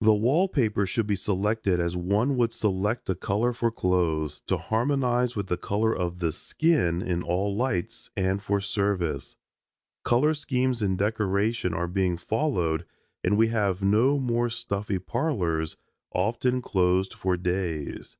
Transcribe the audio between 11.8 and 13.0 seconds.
being followed